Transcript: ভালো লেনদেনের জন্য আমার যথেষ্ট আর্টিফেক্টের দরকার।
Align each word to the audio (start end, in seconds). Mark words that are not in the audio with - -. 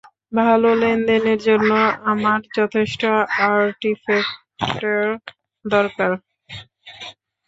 ভালো 0.33 0.69
লেনদেনের 0.81 1.39
জন্য 1.47 1.71
আমার 2.11 2.39
যথেষ্ট 2.57 3.01
আর্টিফেক্টের 3.49 5.05
দরকার। 5.65 6.11